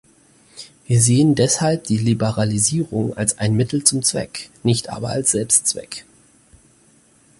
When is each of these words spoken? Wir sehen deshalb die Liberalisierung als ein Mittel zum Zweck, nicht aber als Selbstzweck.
Wir 0.87 0.99
sehen 0.99 1.35
deshalb 1.35 1.83
die 1.83 1.99
Liberalisierung 1.99 3.15
als 3.15 3.37
ein 3.37 3.55
Mittel 3.55 3.83
zum 3.83 4.01
Zweck, 4.01 4.49
nicht 4.63 4.89
aber 4.89 5.09
als 5.09 5.29
Selbstzweck. 5.29 6.05